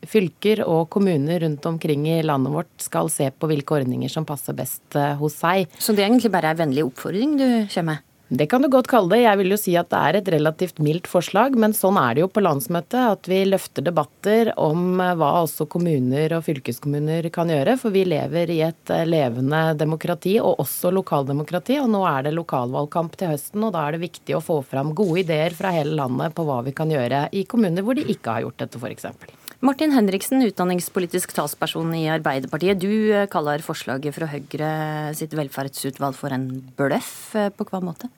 fylker 0.10 0.64
og 0.66 0.88
kommuner 0.94 1.44
rundt 1.46 1.66
omkring 1.70 2.08
i 2.10 2.24
landet 2.26 2.54
vårt 2.56 2.74
skal 2.82 3.12
se 3.14 3.30
på 3.30 3.50
hvilke 3.52 3.78
ordninger 3.78 4.10
som 4.12 4.26
passer 4.26 4.58
best 4.58 4.98
hos 5.20 5.38
seg. 5.38 5.70
Så 5.78 5.94
det 5.94 6.04
er 6.04 6.10
egentlig 6.10 6.34
bare 6.34 6.54
ei 6.54 6.60
vennlig 6.64 6.88
oppfordring 6.88 7.38
du 7.38 7.48
kommer 7.70 7.94
med? 7.94 8.04
Det 8.28 8.48
kan 8.50 8.62
du 8.62 8.70
godt 8.74 8.88
kalle 8.90 9.12
det. 9.14 9.20
Jeg 9.22 9.38
vil 9.38 9.54
jo 9.54 9.58
si 9.60 9.76
at 9.78 9.92
det 9.92 10.00
er 10.02 10.18
et 10.18 10.30
relativt 10.34 10.80
mildt 10.82 11.06
forslag, 11.06 11.54
men 11.62 11.76
sånn 11.78 12.00
er 12.02 12.16
det 12.16 12.24
jo 12.24 12.30
på 12.34 12.42
landsmøtet. 12.42 12.98
At 12.98 13.30
vi 13.30 13.44
løfter 13.46 13.86
debatter 13.86 14.50
om 14.58 14.98
eh, 14.98 15.14
hva 15.20 15.44
også 15.44 15.68
kommuner 15.70 16.34
og 16.34 16.48
fylkeskommuner 16.48 17.30
kan 17.36 17.54
gjøre. 17.54 17.78
For 17.78 17.94
vi 17.94 18.02
lever 18.10 18.50
i 18.50 18.60
et 18.66 18.94
eh, 18.96 19.06
levende 19.06 19.62
demokrati, 19.78 20.40
og 20.42 20.58
også 20.66 20.90
lokaldemokrati. 20.98 21.78
Og 21.84 21.92
nå 21.94 22.02
er 22.10 22.26
det 22.26 22.34
lokalvalgkamp 22.40 23.14
til 23.22 23.36
høsten, 23.36 23.62
og 23.62 23.76
da 23.78 23.86
er 23.86 23.96
det 23.96 24.06
viktig 24.08 24.40
å 24.40 24.44
få 24.44 24.64
fram 24.66 24.96
gode 24.98 25.22
ideer 25.22 25.54
fra 25.54 25.76
hele 25.78 25.94
landet 26.02 26.34
på 26.34 26.50
hva 26.50 26.64
vi 26.66 26.74
kan 26.74 26.90
gjøre 26.90 27.28
i 27.38 27.46
kommuner 27.46 27.86
hvor 27.86 27.94
de 27.94 28.10
ikke 28.10 28.40
har 28.40 28.48
gjort 28.48 28.66
dette, 28.66 28.82
f.eks. 28.82 29.45
Martin 29.66 29.92
Henriksen, 29.96 30.44
utdanningspolitisk 30.46 31.32
talsperson 31.34 31.90
i 31.98 32.04
Arbeiderpartiet. 32.14 32.78
Du 32.78 32.92
eh, 33.10 33.26
kaller 33.32 33.64
forslaget 33.66 34.14
fra 34.14 34.28
Høyre 34.30 34.70
sitt 35.18 35.34
velferdsutvalg 35.34 36.14
for 36.18 36.36
en 36.36 36.46
bløff. 36.78 37.16
Eh, 37.40 37.50
på 37.50 37.66
hva 37.72 37.82
måte? 37.82 38.12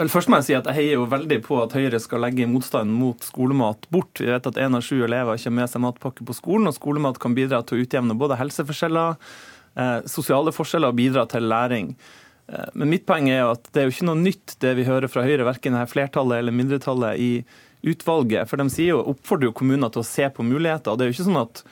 Først 0.00 0.30
må 0.32 0.38
jeg 0.38 0.46
si 0.46 0.56
at 0.56 0.70
jeg 0.70 0.78
heier 0.78 0.96
jo 0.96 1.04
veldig 1.12 1.42
på 1.44 1.58
at 1.60 1.76
Høyre 1.76 2.00
skal 2.00 2.24
legge 2.24 2.48
motstanden 2.48 2.96
mot 2.96 3.20
skolemat 3.26 3.84
bort. 3.92 4.14
Vi 4.16 4.30
vet 4.30 4.48
at 4.48 4.62
én 4.64 4.78
av 4.78 4.86
sju 4.86 5.02
elever 5.04 5.36
ikke 5.36 5.50
har 5.50 5.58
med 5.58 5.74
seg 5.74 5.84
matpakke 5.84 6.24
på 6.24 6.38
skolen, 6.38 6.70
og 6.70 6.78
skolemat 6.78 7.20
kan 7.20 7.36
bidra 7.36 7.60
til 7.60 7.76
å 7.76 7.84
utjevne 7.84 8.16
både 8.16 8.40
helseforskjeller, 8.40 9.20
eh, 9.76 9.96
sosiale 10.08 10.56
forskjeller 10.56 10.94
og 10.94 11.00
bidra 11.02 11.28
til 11.28 11.50
læring. 11.52 11.96
Men 12.74 12.90
mitt 12.90 13.04
poeng 13.06 13.28
er 13.30 13.44
jo 13.44 13.50
at 13.52 13.68
det 13.70 13.78
er 13.78 13.84
jo 13.86 13.92
ikke 13.92 14.06
noe 14.08 14.18
nytt 14.18 14.56
det 14.58 14.72
vi 14.74 14.82
hører 14.88 15.06
fra 15.06 15.22
Høyre, 15.22 15.44
verken 15.46 15.76
flertallet 15.86 16.40
eller 16.40 16.56
mindretallet 16.56 17.20
i 17.22 17.28
utvalget. 17.82 18.48
For 18.50 18.60
de 18.60 18.68
sier 18.72 18.94
jo, 18.94 19.04
oppfordrer 19.14 19.50
jo 19.50 19.56
kommuner 19.56 19.92
til 19.92 20.02
å 20.02 20.08
se 20.08 20.28
på 20.32 20.46
muligheter. 20.46 20.96
Det 20.96 21.06
er 21.06 21.10
jo 21.10 21.16
ikke 21.16 21.28
sånn 21.28 21.42
at, 21.42 21.64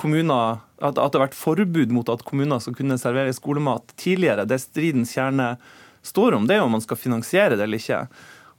kommuner, 0.00 0.60
at, 0.80 0.96
at 0.96 1.12
det 1.12 1.20
har 1.20 1.26
vært 1.26 1.38
forbud 1.38 1.94
mot 1.94 2.10
at 2.12 2.24
kommuner 2.26 2.62
skal 2.62 2.76
kunne 2.78 2.98
servere 3.00 3.36
skolemat 3.36 3.94
tidligere. 4.00 4.48
Det 4.48 4.60
stridens 4.62 5.14
kjerne 5.16 5.54
står 6.06 6.38
om, 6.38 6.46
det 6.48 6.56
er 6.56 6.62
jo 6.62 6.68
om 6.70 6.78
man 6.78 6.84
skal 6.84 6.96
finansiere 6.96 7.58
det 7.58 7.66
eller 7.66 7.80
ikke. 7.80 8.04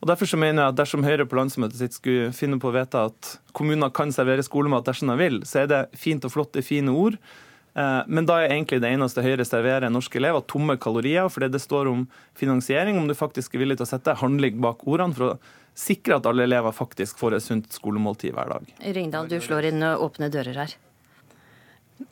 Og 0.01 0.10
Derfor 0.10 0.29
så 0.29 0.38
mener 0.41 0.63
jeg 0.63 0.74
at 0.74 0.79
dersom 0.79 1.05
Høyre 1.05 1.27
på 1.29 1.38
landsmøtet 1.38 1.77
sitt 1.77 1.96
skulle 1.98 2.34
finne 2.34 2.58
på 2.62 2.72
å 2.72 2.74
vedta 2.74 3.05
at 3.12 3.36
kommuner 3.58 3.93
kan 3.93 4.13
servere 4.13 4.46
skolemat 4.46 4.88
dersom 4.88 5.12
de 5.12 5.17
vil, 5.20 5.41
så 5.46 5.63
er 5.63 5.70
det 5.70 5.81
fint 5.98 6.25
og 6.25 6.34
flott, 6.34 6.53
det 6.58 6.65
fine 6.65 6.93
ord. 6.93 7.17
Eh, 7.74 8.01
men 8.08 8.28
da 8.28 8.42
er 8.42 8.51
egentlig 8.51 8.82
det 8.84 8.92
eneste 8.92 9.24
Høyre 9.24 9.46
serverer 9.48 9.92
norske 9.94 10.20
elever, 10.20 10.44
tomme 10.50 10.78
kalorier. 10.82 11.30
Fordi 11.32 11.51
det 11.54 11.63
står 11.63 11.92
om 11.92 12.06
finansiering, 12.38 13.00
om 13.00 13.08
du 13.10 13.16
faktisk 13.18 13.56
er 13.56 13.63
villig 13.66 13.80
til 13.80 13.88
å 13.88 13.92
sette 13.94 14.18
handling 14.22 14.62
bak 14.63 14.86
ordene 14.88 15.18
for 15.18 15.34
å 15.34 15.40
sikre 15.78 16.20
at 16.20 16.28
alle 16.28 16.46
elever 16.48 16.75
faktisk 16.75 17.20
får 17.22 17.38
et 17.38 17.46
sunt 17.46 17.72
skolemåltid 17.72 18.36
hver 18.36 18.56
dag. 18.56 18.72
Ringdal, 18.98 19.30
du 19.32 19.40
slår 19.42 19.72
inn 19.72 19.86
åpne 19.94 20.32
dører 20.34 20.66
her. 20.66 20.80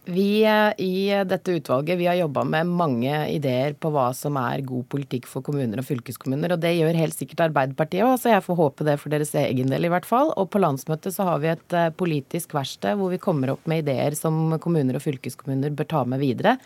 Vi 0.09 0.43
eh, 0.43 0.71
i 0.81 1.09
dette 1.27 1.53
utvalget 1.53 1.99
vi 1.99 2.07
har 2.09 2.17
jobba 2.17 2.43
med 2.47 2.69
mange 2.79 3.13
ideer 3.31 3.75
på 3.77 3.91
hva 3.93 4.09
som 4.17 4.37
er 4.41 4.63
god 4.65 4.87
politikk 4.91 5.27
for 5.29 5.45
kommuner 5.45 5.81
og 5.81 5.87
fylkeskommuner. 5.87 6.53
og 6.55 6.63
Det 6.63 6.73
gjør 6.75 6.97
helt 6.97 7.17
sikkert 7.17 7.45
Arbeiderpartiet 7.49 8.05
òg, 8.05 8.15
så 8.21 8.33
jeg 8.33 8.45
får 8.45 8.59
håpe 8.59 8.87
det 8.87 8.97
for 9.01 9.13
deres 9.13 9.33
egen 9.37 9.71
del 9.71 9.87
i 9.87 9.91
hvert 9.93 10.07
fall. 10.09 10.33
Og 10.39 10.49
på 10.53 10.61
landsmøtet 10.61 11.15
så 11.15 11.27
har 11.29 11.41
vi 11.43 11.51
et 11.53 11.77
eh, 11.77 11.91
politisk 11.95 12.55
verksted 12.57 12.99
hvor 12.99 13.13
vi 13.13 13.21
kommer 13.21 13.53
opp 13.53 13.69
med 13.69 13.83
ideer 13.85 14.17
som 14.17 14.57
kommuner 14.61 14.99
og 14.99 15.05
fylkeskommuner 15.05 15.75
bør 15.77 15.91
ta 15.93 16.03
med 16.09 16.23
videre. 16.23 16.57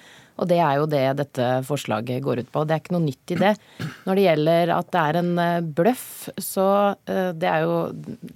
Og 0.41 0.49
det 0.49 0.57
er 0.65 0.79
jo 0.79 0.89
det 0.89 1.03
dette 1.19 1.49
forslaget 1.67 2.23
går 2.25 2.41
ut 2.41 2.49
på. 2.49 2.63
og 2.63 2.67
Det 2.69 2.75
er 2.75 2.81
ikke 2.81 2.95
noe 2.95 3.05
nytt 3.05 3.35
i 3.35 3.39
det. 3.43 3.53
Når 4.07 4.17
det 4.17 4.25
gjelder 4.25 4.73
at 4.79 4.89
det 4.95 5.03
er 5.03 5.21
en 5.21 5.33
eh, 5.43 5.69
bløff, 5.81 6.09
så 6.41 6.67
det 7.03 7.47
er 7.49 7.65
jo 7.65 7.77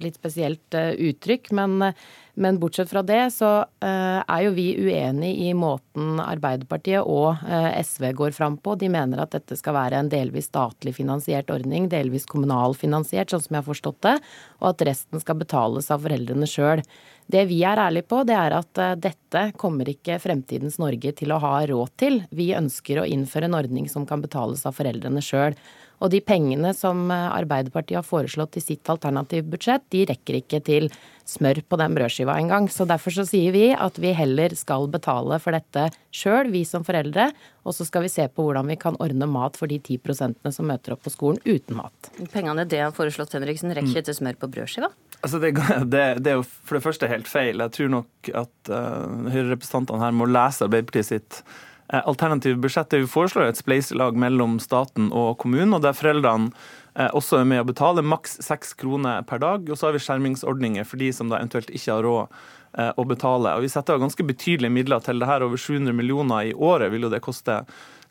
litt 0.02 0.16
spesielt 0.18 0.76
uttrykk. 0.76 1.50
Men, 1.56 1.90
men 2.38 2.60
bortsett 2.62 2.90
fra 2.90 3.02
det 3.06 3.24
så 3.34 3.50
er 3.82 4.42
jo 4.44 4.52
vi 4.54 4.70
uenig 4.78 5.32
i 5.48 5.50
måten 5.58 6.20
Arbeiderpartiet 6.22 7.02
og 7.02 7.42
SV 7.82 8.12
går 8.18 8.36
fram 8.36 8.56
på. 8.62 8.76
De 8.78 8.90
mener 8.92 9.20
at 9.22 9.34
dette 9.34 9.58
skal 9.58 9.76
være 9.76 9.98
en 9.98 10.10
delvis 10.12 10.48
statlig 10.50 10.94
finansiert 10.96 11.50
ordning, 11.50 11.90
delvis 11.90 12.28
kommunal 12.30 12.76
finansiert, 12.78 13.32
sånn 13.32 13.42
som 13.44 13.56
jeg 13.56 13.62
har 13.64 13.68
forstått 13.68 14.00
det, 14.06 14.16
og 14.62 14.70
at 14.72 14.86
resten 14.88 15.22
skal 15.22 15.40
betales 15.42 15.90
av 15.94 16.06
foreldrene 16.06 16.48
sjøl. 16.48 16.84
Det 17.28 17.42
vi 17.50 17.58
er 17.66 17.76
ærlige 17.76 18.08
på, 18.08 18.22
det 18.24 18.36
er 18.40 18.54
at 18.56 18.80
eh, 18.80 18.94
dette 18.96 19.42
kommer 19.60 19.88
ikke 19.90 20.16
fremtidens 20.22 20.78
Norge 20.80 21.12
til 21.16 21.34
å 21.34 21.40
ha 21.42 21.58
råd 21.68 21.92
til. 22.00 22.22
Vi 22.32 22.54
ønsker 22.56 23.02
å 23.02 23.08
innføre 23.08 23.50
en 23.50 23.58
ordning 23.58 23.90
som 23.92 24.06
kan 24.08 24.24
betales 24.24 24.64
av 24.68 24.78
foreldrene 24.78 25.20
sjøl. 25.24 25.58
Og 25.98 26.12
de 26.12 26.20
pengene 26.22 26.72
som 26.76 27.08
eh, 27.10 27.28
Arbeiderpartiet 27.34 27.98
har 28.00 28.06
foreslått 28.06 28.58
i 28.58 28.62
sitt 28.62 28.88
alternative 28.90 29.48
budsjett, 29.50 29.84
de 29.94 30.04
rekker 30.08 30.40
ikke 30.40 30.60
til 30.66 30.88
smør 31.28 31.60
på 31.68 31.78
den 31.80 31.96
brødskiva 31.96 32.38
engang. 32.40 32.68
Så 32.72 32.86
derfor 32.88 33.14
så 33.14 33.26
sier 33.28 33.52
vi 33.54 33.66
at 33.74 33.98
vi 34.00 34.14
heller 34.16 34.54
skal 34.56 34.88
betale 34.92 35.40
for 35.42 35.56
dette 35.56 35.88
sjøl, 36.14 36.52
vi 36.54 36.62
som 36.68 36.86
foreldre. 36.86 37.28
Og 37.68 37.76
så 37.76 37.84
skal 37.88 38.06
vi 38.06 38.12
se 38.12 38.24
på 38.30 38.46
hvordan 38.46 38.70
vi 38.70 38.78
kan 38.80 38.96
ordne 39.02 39.28
mat 39.28 39.58
for 39.58 39.70
de 39.70 39.80
ti 39.84 39.98
prosentene 40.00 40.54
som 40.54 40.70
møter 40.70 40.94
opp 40.94 41.04
på 41.04 41.12
skolen 41.12 41.42
uten 41.44 41.80
mat. 41.80 42.12
Pengene 42.32 42.64
det 42.68 42.80
har 42.86 42.96
foreslått, 42.96 43.34
Henriksen, 43.36 43.74
rekker 43.76 43.98
ikke 43.98 44.08
til 44.08 44.20
smør 44.22 44.40
på 44.40 44.50
brødskiva? 44.54 44.92
Altså 45.18 45.40
det, 45.42 45.54
det, 45.92 46.04
det, 46.22 46.32
er 46.32 46.38
jo 46.38 46.46
for 46.46 46.78
det 46.78 46.84
første 46.86 47.10
helt 47.10 47.30
feil. 47.30 47.64
Jeg 47.66 47.74
tror 47.76 47.96
nok 47.98 48.32
at 48.44 48.72
uh, 48.72 49.32
Høyre-representantene 49.34 50.04
her 50.06 50.14
må 50.16 50.30
lese 50.30 50.68
Arbeiderpartiet 50.68 51.10
sitt 51.10 51.42
alternative 51.88 52.60
budsjett. 52.60 52.90
Det 52.90 53.02
vi 53.04 53.10
foreslår 53.10 53.48
et 53.48 53.60
spleiselag 53.60 54.18
mellom 54.20 54.58
staten 54.60 55.08
og 55.14 55.38
kommunen, 55.42 55.72
og 55.76 55.82
der 55.86 55.96
foreldrene 55.96 56.52
uh, 56.52 57.08
også 57.16 57.40
er 57.40 57.48
med 57.48 57.62
å 57.62 57.68
betale 57.68 58.04
maks 58.04 58.38
seks 58.44 58.74
kroner 58.78 59.24
per 59.28 59.40
dag. 59.44 59.68
Og 59.68 59.78
så 59.78 59.88
har 59.88 59.96
vi 59.96 60.04
skjermingsordninger 60.04 60.88
for 60.88 61.00
de 61.00 61.12
som 61.16 61.32
da 61.32 61.40
eventuelt 61.40 61.72
ikke 61.72 61.96
har 61.96 62.06
råd 62.06 62.38
å 62.78 63.04
betale. 63.08 63.54
Og 63.56 63.64
Vi 63.64 63.70
setter 63.72 63.96
av 63.96 64.02
ganske 64.02 64.24
betydelige 64.28 64.70
midler 64.70 65.00
til 65.02 65.18
det 65.18 65.26
her. 65.26 65.42
Over 65.42 65.56
700 65.56 65.94
millioner 65.96 66.50
i 66.50 66.54
året 66.54 66.92
vil 66.92 67.06
jo 67.06 67.10
det 67.10 67.22
koste 67.24 67.62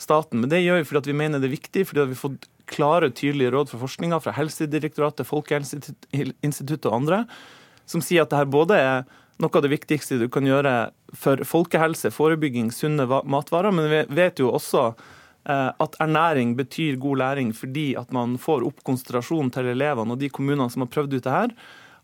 staten. 0.01 0.41
Men 0.41 0.49
det 0.49 0.63
gjør 0.63 0.81
vi 0.81 0.87
fordi 0.89 1.13
vi 1.13 1.19
mener 1.21 1.41
det 1.41 1.49
er 1.49 1.55
viktig, 1.55 1.85
fordi 1.87 2.07
vi 2.07 2.15
har 2.15 2.23
fått 2.23 2.49
klare, 2.67 3.11
tydelige 3.15 3.53
råd 3.53 3.71
fra 3.71 3.79
forskninga, 3.85 4.19
fra 4.23 4.33
Helsedirektoratet, 4.35 5.27
Folkehelseinstituttet 5.29 6.89
og 6.89 6.97
andre, 6.99 7.21
som 7.87 8.03
sier 8.03 8.25
at 8.25 8.33
det 8.33 8.41
her 8.41 8.51
både 8.51 8.79
er 8.81 9.07
noe 9.41 9.53
av 9.53 9.63
det 9.65 9.71
viktigste 9.71 10.17
du 10.21 10.27
kan 10.33 10.47
gjøre 10.47 10.73
for 11.17 11.41
folkehelse, 11.47 12.11
forebygging, 12.13 12.71
sunne 12.73 13.05
matvarer, 13.07 13.73
men 13.75 13.89
vi 13.91 14.03
vet 14.17 14.41
jo 14.41 14.51
også 14.57 14.85
eh, 14.89 15.71
at 15.71 15.97
ernæring 16.03 16.55
betyr 16.57 16.99
god 17.01 17.21
læring 17.23 17.51
fordi 17.55 17.91
at 17.99 18.13
man 18.15 18.37
får 18.41 18.65
opp 18.67 18.81
konsentrasjonen 18.87 19.53
til 19.53 19.69
elevene. 19.73 20.15
Og 20.15 20.21
de 20.21 20.31
kommunene 20.33 20.69
som 20.73 20.85
har 20.85 20.91
prøvd 20.93 21.19
ut 21.19 21.27
det 21.27 21.35
her, 21.35 21.53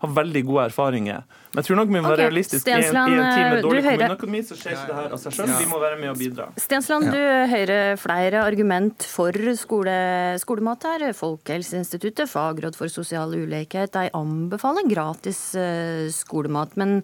har 0.03 0.11
veldig 0.17 0.41
gode 0.47 0.65
erfaringer. 0.69 1.23
Men 1.53 1.61
jeg 1.61 1.67
tror 1.67 1.79
nok 1.79 1.91
vi 1.91 2.01
må 2.01 2.09
være 2.09 2.25
realistiske. 2.25 2.69
I, 2.73 2.87
en, 2.89 2.97
I 2.97 3.15
en 3.15 3.27
tid 3.29 3.43
med 3.53 3.63
dårlig 3.63 3.83
kommuneøkonomi 3.85 4.41
så 4.43 4.57
skjer 4.57 4.75
ikke 4.75 4.89
det 4.89 4.97
her 4.97 5.15
av 5.15 5.21
seg 5.21 5.35
sjøl. 5.37 5.51
Vi 5.61 5.69
må 5.69 5.79
være 5.83 5.99
med 6.01 6.11
og 6.11 6.19
bidra. 6.19 6.47
Stensland, 6.59 7.09
du 7.13 7.21
hører 7.53 7.99
flere 8.01 8.43
argument 8.43 9.07
for 9.07 9.37
skole, 9.59 9.95
skolemat 10.43 10.87
her. 10.89 11.07
Folkehelseinstituttet, 11.17 12.31
Fagråd 12.31 12.77
for 12.79 12.91
sosial 12.91 13.35
ulikhet, 13.37 13.93
de 13.93 14.11
anbefaler 14.17 14.89
gratis 14.89 15.41
eh, 15.59 16.09
skolemat. 16.13 16.75
Men 16.79 17.01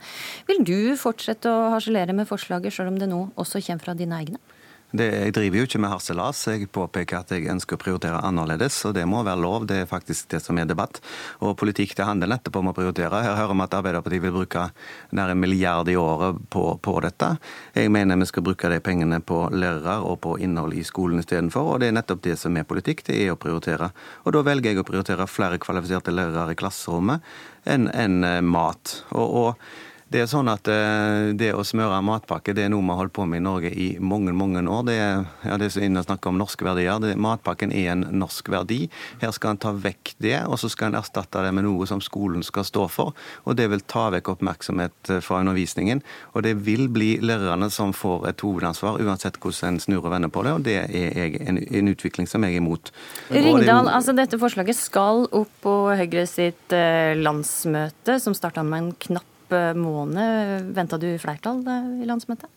vil 0.50 0.64
du 0.66 0.80
fortsette 1.00 1.52
å 1.52 1.70
harselere 1.76 2.16
med 2.18 2.28
forslaget, 2.30 2.74
sjøl 2.76 2.92
om 2.92 3.00
det 3.00 3.12
nå 3.12 3.28
også 3.40 3.62
kommer 3.64 3.86
fra 3.86 3.98
dine 3.98 4.18
egne? 4.24 4.42
Det, 4.90 5.06
jeg 5.06 5.34
driver 5.38 5.60
jo 5.60 5.66
ikke 5.68 5.80
med 5.84 5.92
harselas. 5.92 6.40
Jeg 6.50 6.68
påpeker 6.74 7.20
at 7.20 7.30
jeg 7.36 7.46
ønsker 7.52 7.78
å 7.78 7.82
prioritere 7.82 8.22
annerledes, 8.26 8.74
og 8.90 8.96
det 8.98 9.04
må 9.06 9.22
være 9.22 9.42
lov. 9.44 9.68
Det 9.70 9.84
er 9.84 9.90
faktisk 9.90 10.32
det 10.34 10.40
som 10.42 10.58
er 10.58 10.66
debatt. 10.70 10.98
Og 11.46 11.54
politikk 11.60 11.94
det 11.98 12.08
handler 12.08 12.32
nettopp 12.32 12.58
om 12.58 12.72
å 12.72 12.74
prioritere. 12.74 13.20
Her 13.22 13.38
hører 13.38 13.54
vi 13.54 13.66
at 13.68 13.76
Arbeiderpartiet 13.78 14.24
vil 14.24 14.34
bruke 14.34 14.64
nær 15.14 15.34
en 15.34 15.42
milliard 15.42 15.92
i 15.94 15.98
året 16.00 16.40
på, 16.50 16.64
på, 16.82 16.96
dette. 17.06 17.36
Jeg 17.78 17.92
mener 17.94 18.18
vi 18.18 18.30
skal 18.32 18.46
bruke 18.48 18.72
de 18.74 18.80
pengene 18.82 19.20
på 19.22 19.44
lærere 19.54 20.00
og 20.10 20.18
på 20.26 20.40
innhold 20.42 20.74
i 20.74 20.86
skolen 20.88 21.22
istedenfor, 21.22 21.76
og 21.76 21.84
det 21.84 21.92
er 21.92 22.00
nettopp 22.00 22.24
det 22.26 22.40
som 22.42 22.58
er 22.58 22.66
politikk. 22.70 23.06
Det 23.12 23.20
er 23.20 23.36
å 23.36 23.38
prioritere. 23.42 23.92
Og 24.26 24.34
da 24.34 24.42
velger 24.48 24.74
jeg 24.74 24.82
å 24.82 24.88
prioritere 24.90 25.30
flere 25.30 25.62
kvalifiserte 25.62 26.16
lærere 26.16 26.58
i 26.58 26.58
klasserommet 26.58 27.30
enn 27.70 27.86
en 27.94 28.24
eh, 28.26 28.42
mat. 28.42 29.04
og, 29.14 29.38
og 29.44 29.88
det 30.10 30.24
er 30.24 30.30
sånn 30.30 30.50
at 30.50 30.66
eh, 30.72 31.32
det 31.38 31.52
å 31.54 31.64
smøre 31.66 32.00
matpakke 32.02 32.56
det 32.58 32.64
er 32.66 32.72
noe 32.74 32.82
vi 32.82 32.90
har 32.90 33.00
holdt 33.04 33.14
på 33.14 33.28
med 33.30 33.42
i 33.42 33.46
Norge 33.46 33.70
i 33.70 33.90
mange 34.02 34.34
mange 34.34 34.64
år. 34.66 34.82
Det 34.88 34.96
er, 34.98 35.28
ja, 35.46 35.58
det 35.62 35.68
er 35.68 35.76
så 35.76 35.84
inne 35.86 36.02
å 36.02 36.08
snakke 36.08 36.32
om 36.32 36.40
norske 36.40 36.66
verdier. 36.66 36.98
Det, 37.04 37.14
matpakken 37.22 37.74
er 37.76 37.92
en 37.94 38.08
norsk 38.18 38.50
verdi. 38.50 38.80
Her 39.22 39.36
skal 39.36 39.54
en 39.54 39.62
ta 39.62 39.76
vekk 39.78 40.16
det, 40.26 40.36
og 40.50 40.58
så 40.62 40.72
skal 40.74 40.90
en 40.90 41.00
erstatte 41.00 41.44
det 41.46 41.54
med 41.54 41.68
noe 41.68 41.86
som 41.90 42.02
skolen 42.02 42.42
skal 42.46 42.66
stå 42.66 42.88
for. 42.90 43.14
Og 43.46 43.60
Det 43.60 43.70
vil 43.70 43.86
ta 43.86 44.08
vekk 44.16 44.34
oppmerksomhet 44.34 45.14
eh, 45.14 45.22
fra 45.22 45.44
undervisningen. 45.44 46.02
Og 46.34 46.46
det 46.48 46.56
vil 46.66 46.88
bli 46.90 47.12
lærerne 47.22 47.70
som 47.70 47.94
får 47.94 48.32
et 48.34 48.42
hovedansvar, 48.46 48.98
uansett 49.06 49.38
hvordan 49.38 49.76
en 49.76 49.82
snur 49.84 50.02
og 50.02 50.14
vender 50.16 50.34
på 50.34 50.46
det. 50.48 50.58
Og 50.58 50.66
det 50.66 50.78
er 50.90 51.40
en, 51.46 51.62
en 51.62 51.94
utvikling 51.94 52.26
som 52.30 52.48
jeg 52.48 52.58
er 52.58 52.64
imot. 52.64 52.90
Ringdal, 53.30 53.86
det, 53.86 53.98
altså 54.00 54.18
dette 54.18 54.42
forslaget 54.42 54.80
skal 54.80 55.28
opp 55.30 55.54
på 55.62 55.80
Høyre 56.00 56.26
sitt 56.30 56.74
eh, 56.74 57.14
landsmøte, 57.20 58.18
som 58.24 58.34
starta 58.34 58.66
med 58.66 58.88
en 58.88 58.96
knapp 59.10 59.29
måned. 59.78 60.70
Venta 60.76 61.00
du 61.02 61.10
flertall 61.22 61.64
i 62.02 62.08
landsmøtet? 62.08 62.50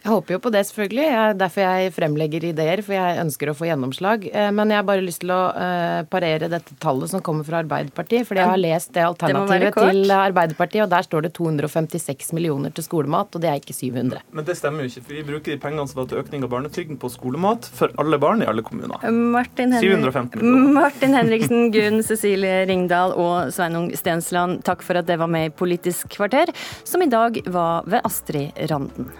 Jeg 0.00 0.14
håper 0.14 0.32
jo 0.32 0.40
på 0.40 0.50
det, 0.54 0.62
selvfølgelig. 0.64 1.02
Jeg, 1.04 1.36
derfor 1.42 1.60
jeg 1.60 1.92
fremlegger 1.92 2.44
ideer, 2.50 2.80
for 2.84 2.96
jeg 2.96 3.18
ønsker 3.20 3.50
å 3.52 3.54
få 3.56 3.66
gjennomslag. 3.68 4.24
Eh, 4.32 4.48
men 4.56 4.72
jeg 4.72 4.80
har 4.80 4.86
bare 4.88 5.04
lyst 5.04 5.20
til 5.20 5.32
å 5.34 5.40
uh, 5.52 6.00
parere 6.08 6.48
dette 6.48 6.76
tallet 6.80 7.12
som 7.12 7.20
kommer 7.24 7.44
fra 7.44 7.60
Arbeiderpartiet. 7.60 8.24
Fordi 8.28 8.40
jeg 8.40 8.48
har 8.48 8.62
lest 8.62 8.94
det 8.96 9.04
alternativet 9.04 9.76
det 9.76 9.84
til 9.90 10.14
Arbeiderpartiet, 10.16 10.86
og 10.86 10.94
der 10.94 11.04
står 11.04 11.28
det 11.28 11.32
256 11.36 12.32
millioner 12.38 12.72
til 12.72 12.86
skolemat, 12.86 13.36
og 13.36 13.44
det 13.44 13.52
er 13.52 13.60
ikke 13.60 13.76
700. 13.76 14.24
Men 14.32 14.48
det 14.48 14.56
stemmer 14.56 14.86
jo 14.86 14.94
ikke, 14.94 15.04
for 15.04 15.18
vi 15.18 15.26
bruker 15.34 15.52
de 15.52 15.60
pengene 15.66 15.86
som 15.92 16.00
var 16.00 16.08
til 16.08 16.24
økning 16.24 16.48
av 16.48 16.54
barnetrygden 16.56 17.00
på 17.00 17.12
skolemat 17.12 17.68
for 17.76 17.92
alle 18.00 18.20
barn 18.22 18.40
i 18.40 18.48
alle 18.48 18.64
kommuner. 18.64 19.04
Martin, 19.36 19.76
Henrik 19.76 20.40
Martin 20.80 21.16
Henriksen, 21.18 21.68
Gunn 21.76 22.00
Cecilie 22.06 22.64
Ringdal 22.70 23.12
og 23.20 23.52
Sveinung 23.52 23.90
Stensland, 24.00 24.62
takk 24.64 24.86
for 24.86 25.02
at 25.02 25.12
det 25.12 25.20
var 25.20 25.28
med 25.28 25.50
i 25.50 25.56
Politisk 25.60 26.08
kvarter, 26.16 26.54
som 26.88 27.04
i 27.04 27.10
dag 27.12 27.36
var 27.52 27.84
ved 27.84 28.00
Astrid 28.08 28.56
Randen. 28.72 29.12